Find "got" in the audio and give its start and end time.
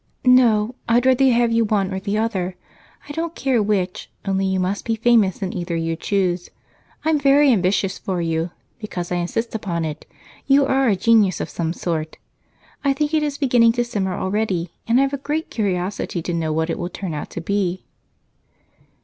15.11-15.19